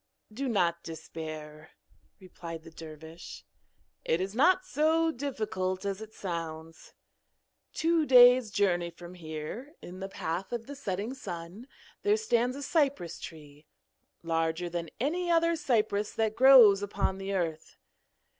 'Do 0.33 0.47
not 0.49 0.83
despair,' 0.83 1.69
replied 2.19 2.63
the 2.63 2.71
dervish, 2.71 3.45
'it 4.03 4.19
is 4.19 4.33
not 4.33 4.65
so 4.65 5.11
difficult 5.11 5.85
as 5.85 6.01
it 6.01 6.11
sounds. 6.11 6.95
Two 7.71 8.07
days' 8.07 8.49
journey 8.49 8.89
from 8.89 9.13
here, 9.13 9.75
in 9.79 9.99
the 9.99 10.09
path 10.09 10.51
of 10.51 10.65
the 10.65 10.73
setting 10.75 11.13
sun, 11.13 11.67
there 12.01 12.17
stands 12.17 12.55
a 12.55 12.63
cypress 12.63 13.19
tree, 13.19 13.67
larger 14.23 14.69
than 14.71 14.89
any 14.99 15.29
other 15.29 15.55
cypress 15.55 16.11
that 16.13 16.35
grows 16.35 16.81
upon 16.81 17.19
the 17.19 17.31
earth. 17.35 17.77